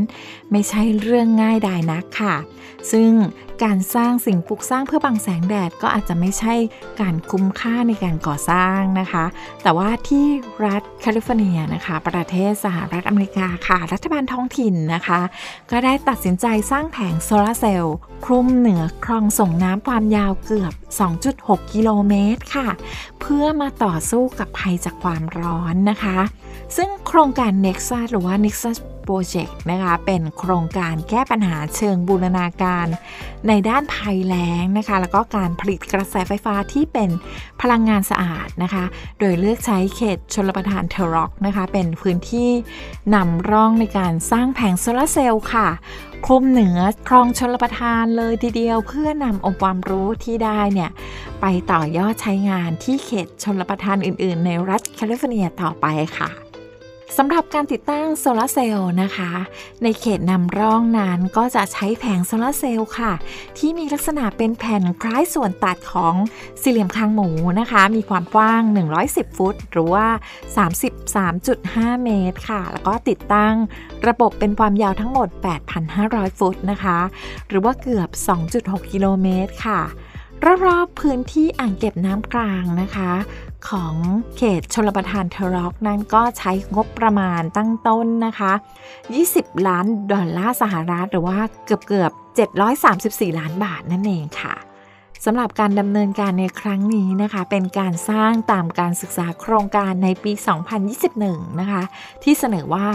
[0.51, 2.37] ไม่ใช่เรื่องง่ายดายนักค่ะ
[2.93, 3.11] ซึ่ง
[3.65, 6.55] การสร้างสิ่งปลูกสร้างเพื่อบังแสงแดดก็อาจจะไม่ใช่
[7.01, 9.25] การคุ้มค่าในการก่อสร้างนะคะ
[9.63, 10.27] แต่ว่าที่
[10.67, 15.21] รัฐแคลิฟอร์เนียนะคะ ประเทศสหรัฐอเมริกาค่ะ รัฐบาลท้องถิ่นนะคะ
[15.71, 20.73] ก็ได้ตัดสินใจสร้างแผงโซลาร์เซลล์คลุมเหนือคลองส่งน้ำความยาวเกือบ
[21.23, 22.69] 2.6 กิโลเมตรค่ะ
[23.21, 26.19] เพื่อมาต่อสู้กับภัยจากความร้อนนะคะ
[26.77, 32.87] ซึ่งโครงการ Nexus หรือว่า Nexus Project นะคะ เป็นโครงการแก้ปัญหาเชิงบูรณาการ
[33.49, 37.11] ในด้านภัยแล้งนะคะ แล้วก็การผลิตกระแสไฟฟ้าที่เป็น
[37.61, 38.85] พลังงานสะอาดนะคะ
[39.19, 42.51] โดยเลือกใช้เขตชลประทานเทอร์ล็อกนะคะ เป็นพื้นที่
[43.15, 45.69] นำร่องในการสร้างแผงโซลาร์เซลล์ค่ะ
[46.29, 50.91] คลุมเหนือคลองชลประทานเลยทีเดียวเพื่อนำองค์ความรู้ที่ได้เนี่ย
[51.41, 55.87] ไปต่อยอดใช้งานที่เขตชลประทานอื่น ๆ ในรัฐแคลิฟอร์เนียต่อไป
[56.19, 56.44] ค่ะ
[57.17, 59.33] สำหรับการติดตั้งโซลาร์เซลล์นะคะ
[59.83, 63.13] ในเขตนำร่องนั้นก็จะใช้แผงโซลาร์เซลล์ค่ะ
[63.59, 66.15] ที่มีลักษณะเป็นแผ่นคล้ายส่วนตัดของ
[66.63, 67.29] สี่เหลี่ยมคางหมู
[67.61, 68.63] นะคะ มีความกว้าง
[69.01, 70.07] 110 ฟุต หรือว่า
[71.27, 73.55] 33.5 เมตรค่ะ แล้วก็ติดตั้ง
[74.09, 75.29] ระบบเป็นความยาวทั้งหมด
[75.85, 76.99] 8,500 ฟุตนะคะ
[77.49, 78.09] หรือว่าเกือบ
[78.51, 79.83] 2.6 กิโลเมตรค่ะ
[80.67, 83.13] รอบๆพื้นที่อ่างเก็บน้ำกลางนะคะ
[83.71, 83.95] ของ
[84.37, 88.53] เขตชลประทานเทอร์ล็อกนั้นก็ใช้งบประมาณตั้งต้นนะคะ
[89.11, 92.13] 20 ล้านดอลลาร์สหรัฐหรือว่าเกือบเกือบ
[92.75, 94.57] 734 ล้านบาทนั่นเองค่ะ
[95.25, 100.33] สำหรับการดำเนินการในครั้งนี้นะคะ เป็นการสร้างตามการศึกษาโครงการในปี
[100.97, 101.83] 2021 นะคะ
[102.23, 102.87] ที่เสนอว่า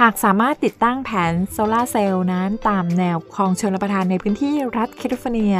[0.00, 5.54] หากสามารถติดตั้งแผงโซลาร์เซลล์นั้นตามแนวคลองชลประทานในพื้นที่รัฐแคลิฟอร์เนีย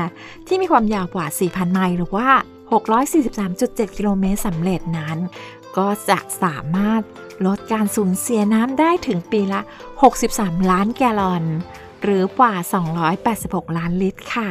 [0.46, 2.28] ที่มีความยาวกว่า 4,000 ไมล์หรือว่า
[2.70, 5.18] 643.7 กิโลเมตรสำเร็จนั้น
[5.76, 7.02] ก็จะสามารถ
[7.46, 9.60] ลดการสูญเสียน้ำได้ถึงปีละ
[10.14, 11.44] 63 ล้านแกลลอน
[12.02, 12.54] หรือกว่า
[13.14, 14.50] 286 ล้านลิตรค่ะ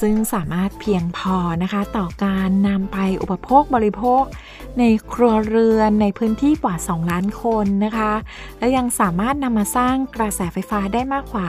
[0.00, 4.22] ซึ่งสามารถเพียงพอนะคะ ต่อการนำไปอุปโภคบริโภค
[4.78, 8.12] ในครัวเรือนในพื้นที่กว่า 2 ล้านคนนะคะ
[8.58, 11.48] และยังสามารถนำมาสร้างกระแสไฟฟ้าได้มากกว่า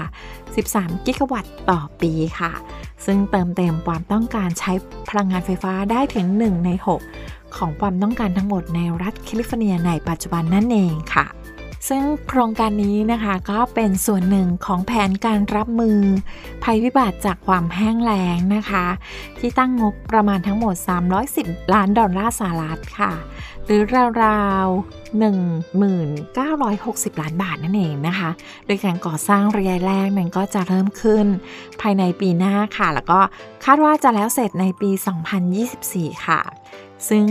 [0.53, 2.51] 13 กิกะวัตต์ต่อปีค่ะ
[3.05, 4.71] ซึ่งเติมเต็มความต้องการใช้
[5.09, 6.69] พลังงานไฟฟ้าได้ถึง 1 ใน
[7.13, 11.25] 6 ของความต้องการทั้งหมดในรัฐแคลิฟอร์เนียในปัจจุบันนั่นเองค่ะ
[11.89, 15.99] ซึ่งโครงการนี้นะคะก็เป็นส่วนหนึ่งของแผนการรับมือ
[16.63, 18.85] ภัยพิบัติจากความแห้งแล้งนะคะ
[19.37, 20.75] ที่ตั้งงบประมาณทั้งหมด
[21.25, 23.11] 310 ล้านดอลลาร์สหรัฐค่ะ
[23.69, 23.83] หรือ
[24.23, 25.21] ราวๆ
[26.59, 28.29] 1960 ล้านบาทนั่นเองนะคะ
[28.65, 31.25] โดยการก่อสร้างระยะแรกนั้นก็จะเริ่มขึ้น
[31.81, 33.19] ภายในปีหน้าค่ะ แล้วก็
[33.65, 34.91] คาดว่าจะแล้วเสร็จในปี
[35.57, 36.41] 2024 ค่ะ
[37.09, 37.27] ซึ่ง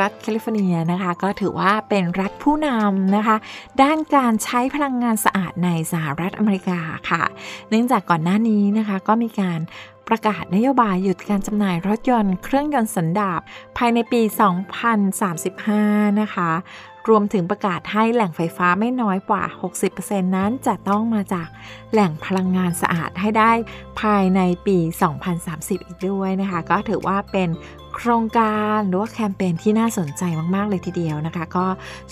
[0.00, 3.36] รัฐแคลิฟอร์เนียนะคะก็ถือว่าเป็นรัฐผู้นำนะคะ
[3.82, 6.80] ด้านการใช้พลังงานสะอาดในสหรัฐอเมริกา
[7.10, 7.22] ค่ะ
[7.70, 9.60] เนื่องจากก่อนหน้านี้นะคะก็มีการ
[10.08, 13.40] ประกาศนโยบายหยุดการจำหน่ายรถยนต์เครื่องยนต์สันดาป
[13.76, 14.22] ภายในปี
[15.00, 16.50] 2035 นะคะ
[17.08, 19.42] รวมถึงประกาศให้แหล่งไฟฟ้าไม่น้อยกว่า
[19.90, 21.48] 60%นั้นจะต้องมาจาก
[21.92, 23.52] แหล่งพลังงานสะอาดให้ได้
[24.00, 24.76] ภายในปี
[25.32, 27.48] 2030 อีกด้วยนะคะ ก็ถือว่าเป็น
[27.94, 30.22] โครงการหรือว่าแคมเปญที่น่าสนใจ
[30.54, 31.66] มาก ๆ เลยทีเดียวนะคะ ก็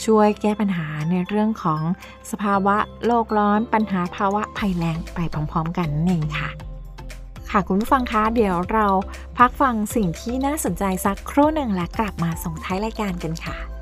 [0.05, 1.83] ช่วยแก้ปัญหาในเรื่องของ
[2.31, 2.77] สภาวะ
[3.07, 6.66] โลกร้อนปัญหาภาวะภัยแล้งไปพร้อม ๆ กันนั่นเองค่ะ
[7.51, 8.87] ค่ะคุณผู้ฟังคะเดี๋ยวเรา
[9.39, 13.76] พักฟังสิ่งที่น่าสนใจสักครู่หนึ่งและกลับมาส่งท้ายรายการกันค่ะ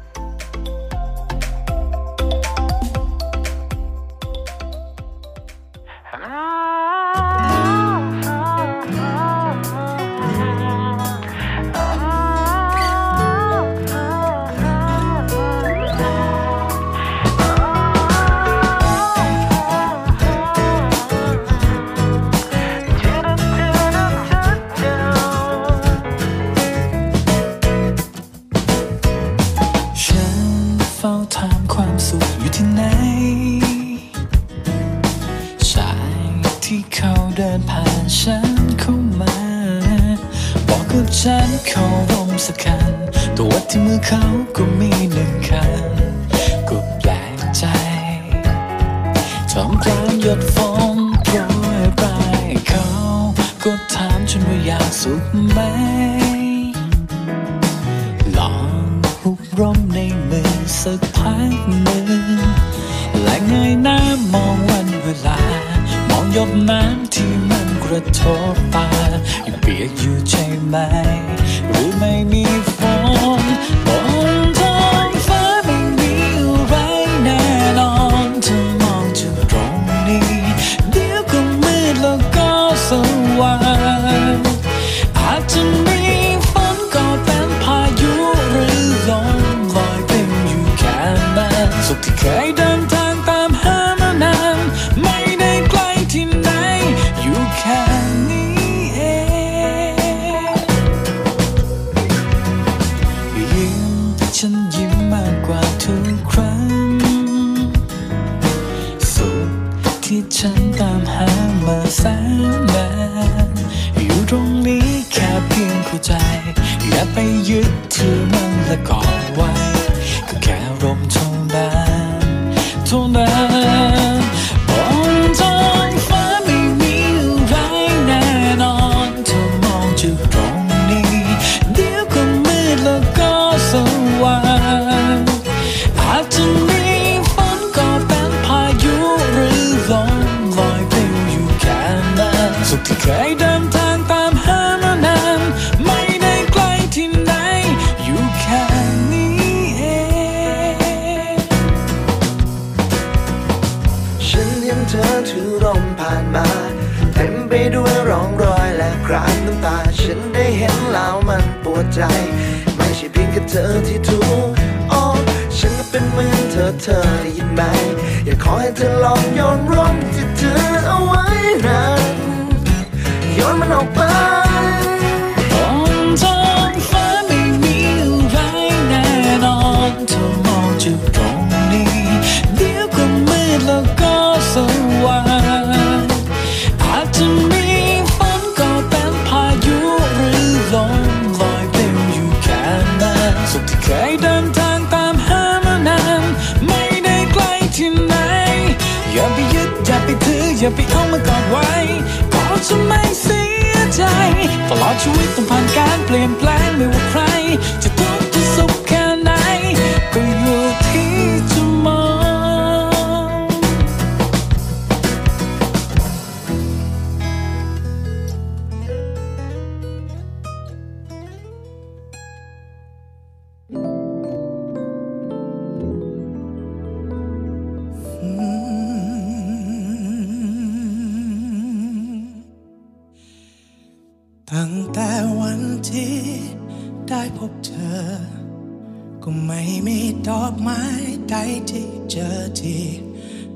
[239.26, 239.98] ก็ไม่มี
[240.28, 240.82] ดอกไม้
[241.30, 241.34] ใด
[241.70, 242.86] ที่เจอที่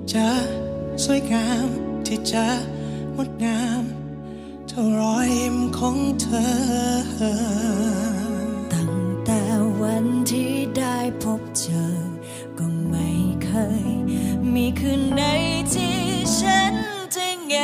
[0.08, 0.30] เจอ
[1.04, 1.68] สวยงาม
[2.06, 2.48] ที่เจอ
[3.16, 3.82] งดงาม
[4.68, 6.50] เท่ารอยยิ้มของเธอ
[8.72, 8.92] ตั้ง
[9.24, 9.40] แต่
[9.80, 11.84] วันที่ได้พบเจอ
[12.58, 13.08] ก็ไม่
[13.44, 13.50] เค
[13.84, 13.88] ย
[14.54, 15.22] มีคืนไหน
[15.74, 15.98] ที่
[16.38, 16.74] ฉัน
[17.14, 17.54] จะแง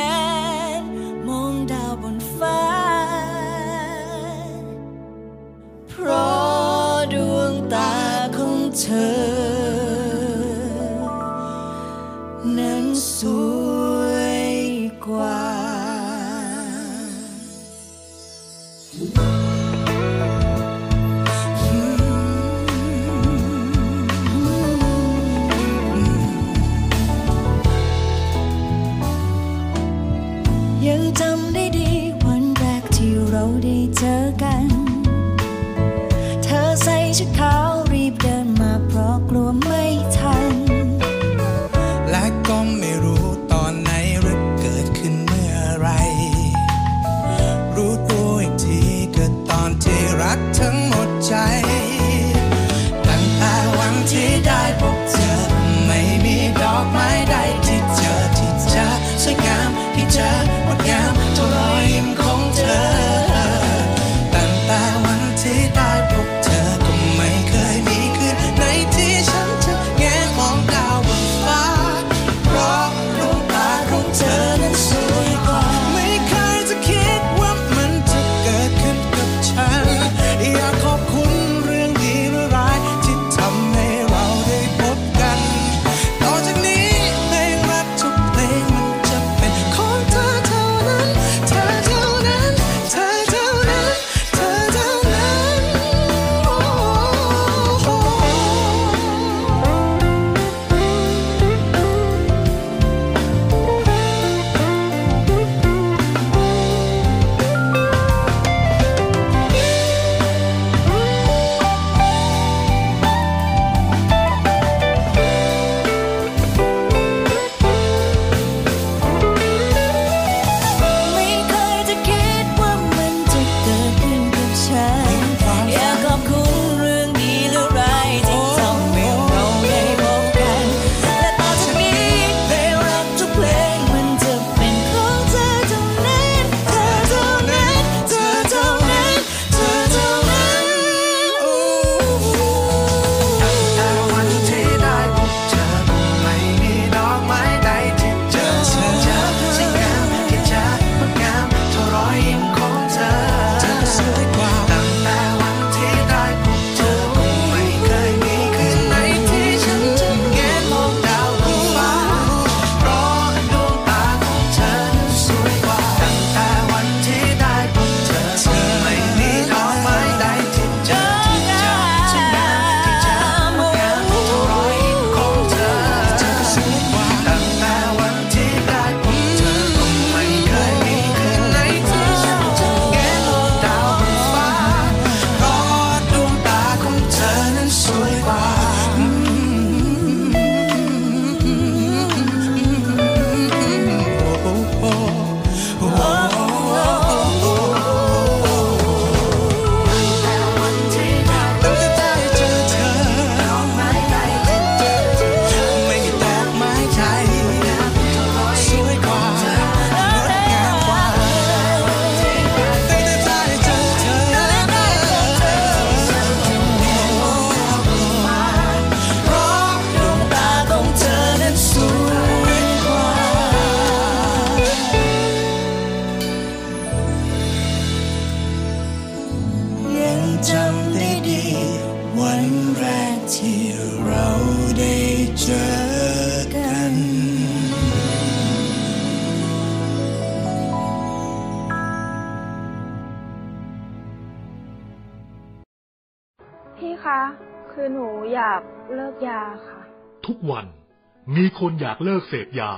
[251.37, 252.73] มีคนอยากเลิกเสพยา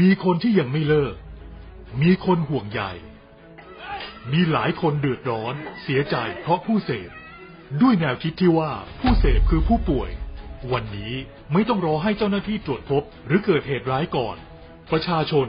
[0.00, 1.14] มีคนที่ยังไม่เลิก
[2.02, 2.82] มีคนห่วงใย
[4.32, 7.10] มีหลายคนเดือดร้อน เสียใจเพราะผู้เสพ
[7.82, 10.10] ด้วยแนวคิดที่ว่าผู้เสพคือผู้ป่วย
[10.72, 11.14] วันนี้
[11.52, 14.36] ไม่ต้องรอให้เจ้าหน้าที่ตรวจพบ หรือเกิดเหตุร้ายก่อน
[14.92, 15.48] ประชาชน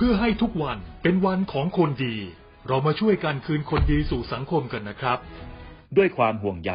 [0.00, 2.16] เพื่อให้ทุกวันเป็นวันของคนดี
[2.66, 5.18] เรามาช่วยกันคืนคนดีสู่สังคมกันนะครับ
[5.96, 6.72] ด้วยความห่วงใย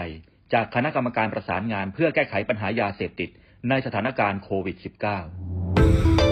[0.53, 3.29] จากคณะกรรมการประสานงานเพื่อแก้ไขปัญหายาเสพติด
[3.69, 6.22] ในสถานการณ์โควิด -19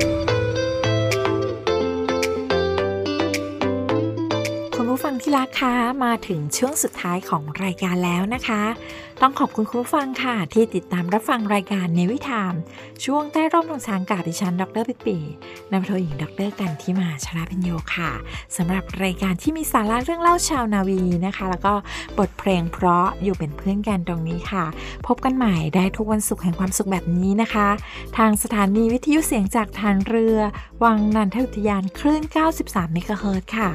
[4.94, 5.74] ผู้ฟังที่รักคะ
[6.06, 8.62] มาถึงช่วงสุดท้ายของรายการแล้วนะคะ
[9.22, 12.54] ต้องขอบคุณคุณผู้ฟังค่ะ ที่ติดตามรับฟังรายการในวิถาม
[13.06, 15.18] ช่วงใต้ร่มตรงช้างกาดิฉัน ดรปิปี
[15.72, 18.12] นำโทหญิงดรกันที่มาชลาพิญโยค่ะ
[18.58, 21.74] สำหรับรายการที่มีสาระเรื่องเล่าชาวนาวีนะคะ แล้วก็
[22.18, 24.66] บทเพลงเพราะอยู่เป็นเพื่อนกันตรงนี้ค่ะ
[25.08, 27.68] พบกันใหม่ได้ทุกวันศุกร์แห่งความสุขแบบนี้นะคะ
[28.18, 30.38] ทางสถานีวิทยุเสียงจากทางเรือ
[30.84, 32.24] วังนันทอุทยานคลื่น
[32.54, 33.70] 93 เมกะเฮิรตซ์ค่ะ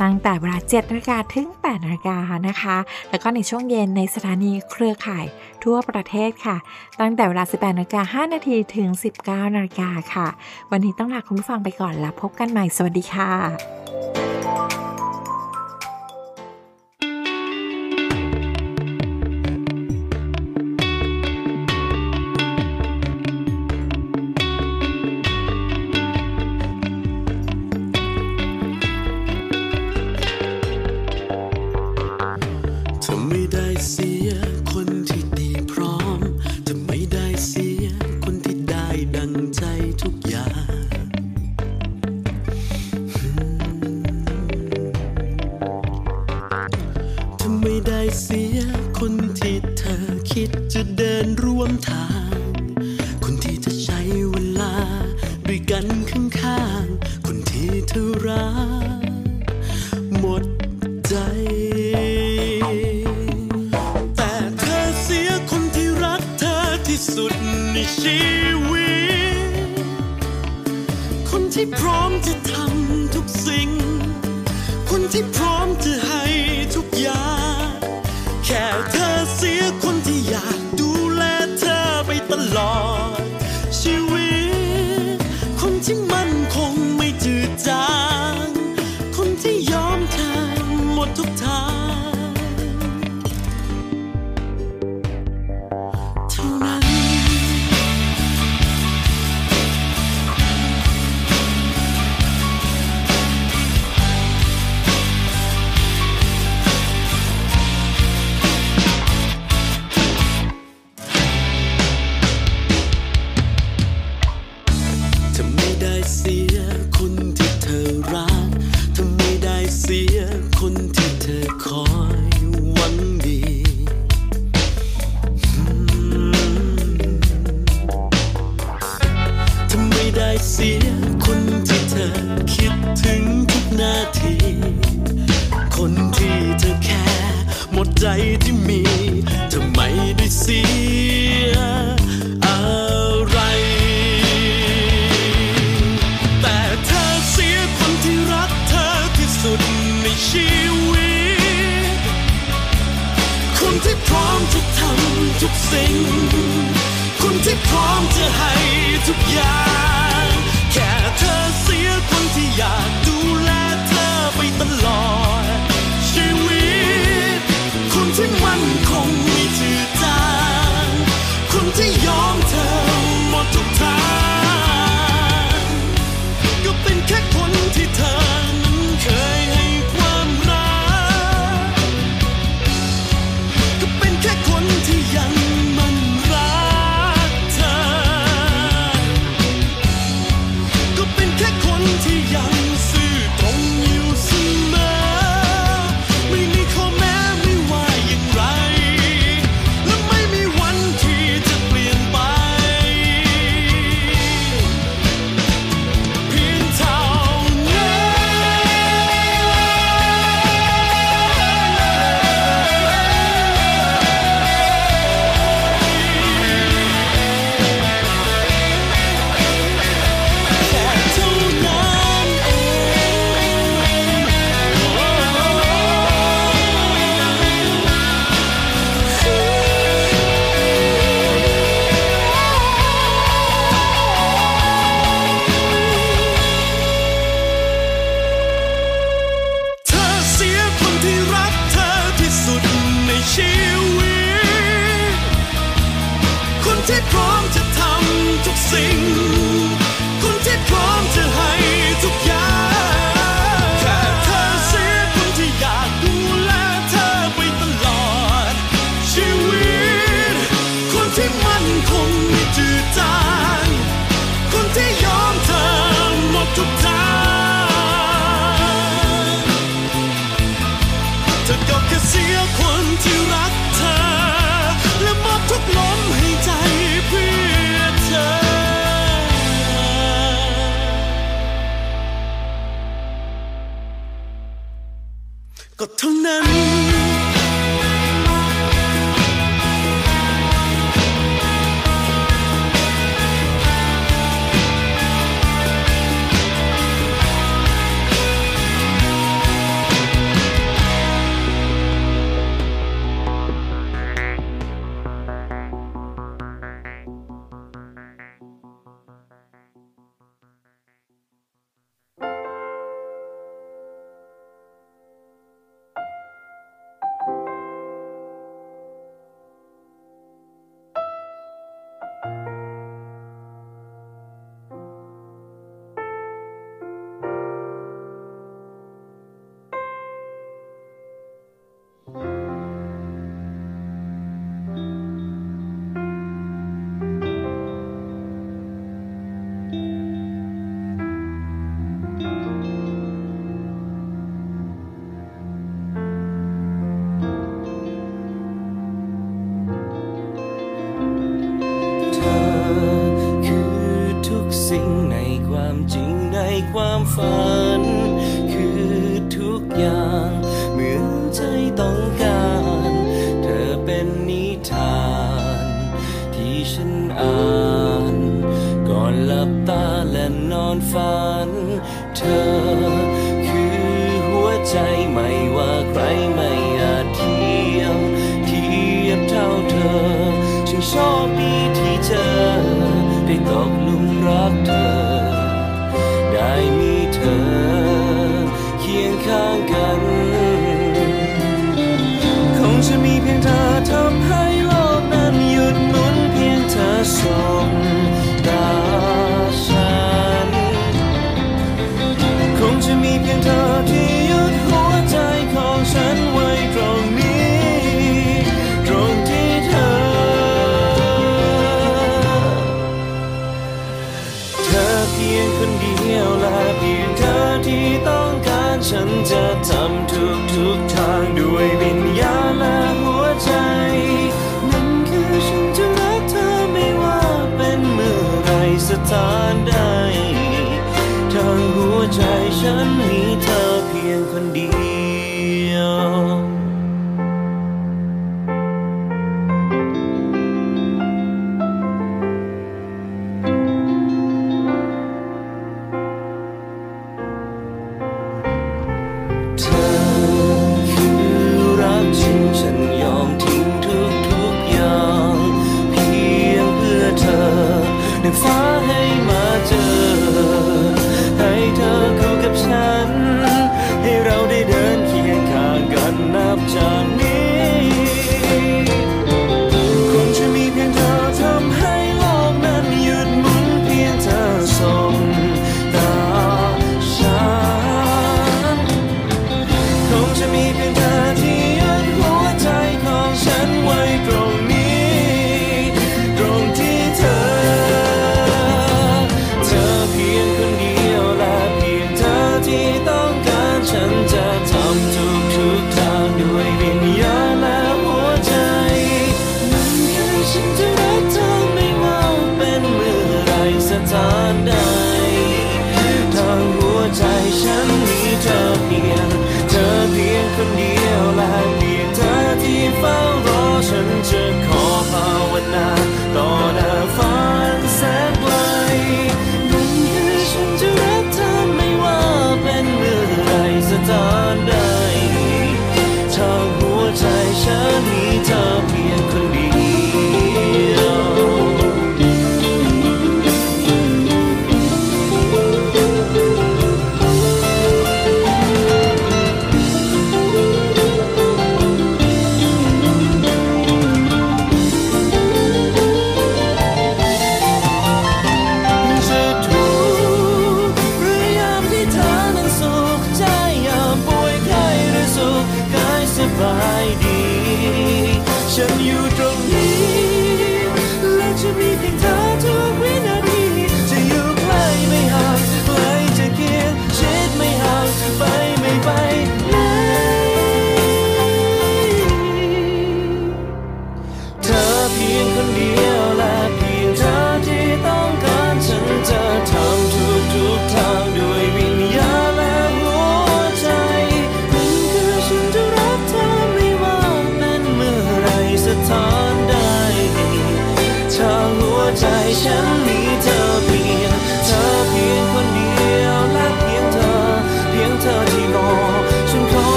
[0.00, 2.16] ตั้งแต่เวลา7นาฬิกาถึง8นาฬิกา
[2.48, 2.76] นะคะ
[3.10, 5.26] แล้วก็ในช่วงเย็นในสถานีเครือข่าย
[5.64, 6.56] ทั่วประเทศค่ะ
[7.00, 8.88] ตั้งแต่เวลา 18นาฬิกา5นาทีถึง
[9.22, 10.28] 19นาฬิกาค่ะ
[10.70, 14.31] วันนี้ต้องลาคุณผู้ฟังไปก่อนแล้วพบกันใหม่ สวัสดีค่ะ
[82.34, 82.38] อ
[83.10, 83.11] ไ